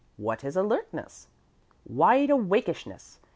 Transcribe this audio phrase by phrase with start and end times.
[0.17, 1.27] What is 'alertness?'
[1.85, 3.19] Wide awakeishness.